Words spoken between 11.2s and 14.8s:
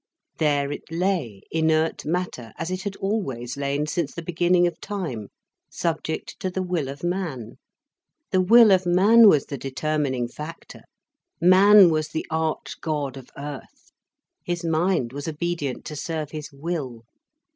Man was the archgod of earth. His